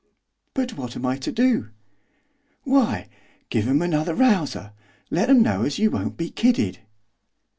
'But 0.55 0.73
what 0.77 0.95
am 0.95 1.05
I 1.05 1.17
to 1.17 1.31
do?' 1.31 1.69
'Why, 2.63 3.07
give 3.51 3.67
'em 3.67 3.83
another 3.83 4.15
rouser 4.15 4.71
let 5.11 5.29
'em 5.29 5.43
know 5.43 5.61
as 5.61 5.77
you 5.77 5.91
won't 5.91 6.17
be 6.17 6.31
kidded! 6.31 6.79